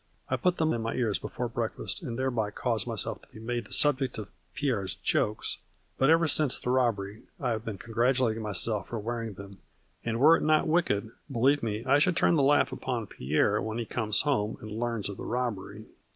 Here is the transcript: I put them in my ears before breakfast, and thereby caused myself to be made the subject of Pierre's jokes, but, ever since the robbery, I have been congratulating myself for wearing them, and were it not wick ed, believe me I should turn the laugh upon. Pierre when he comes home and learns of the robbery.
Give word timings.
I 0.29 0.35
put 0.35 0.57
them 0.57 0.73
in 0.73 0.81
my 0.81 0.95
ears 0.95 1.19
before 1.19 1.47
breakfast, 1.47 2.01
and 2.01 2.17
thereby 2.17 2.49
caused 2.49 2.87
myself 2.87 3.21
to 3.21 3.27
be 3.27 3.37
made 3.39 3.65
the 3.67 3.71
subject 3.71 4.17
of 4.17 4.29
Pierre's 4.55 4.95
jokes, 4.95 5.59
but, 5.99 6.09
ever 6.09 6.27
since 6.27 6.57
the 6.57 6.71
robbery, 6.71 7.21
I 7.39 7.51
have 7.51 7.63
been 7.63 7.77
congratulating 7.77 8.41
myself 8.41 8.87
for 8.87 8.97
wearing 8.97 9.35
them, 9.35 9.59
and 10.03 10.19
were 10.19 10.37
it 10.37 10.41
not 10.43 10.67
wick 10.67 10.89
ed, 10.89 11.11
believe 11.31 11.61
me 11.61 11.85
I 11.85 11.99
should 11.99 12.17
turn 12.17 12.33
the 12.33 12.41
laugh 12.41 12.71
upon. 12.71 13.05
Pierre 13.05 13.61
when 13.61 13.77
he 13.77 13.85
comes 13.85 14.21
home 14.21 14.57
and 14.59 14.71
learns 14.71 15.07
of 15.07 15.17
the 15.17 15.23
robbery. 15.23 15.85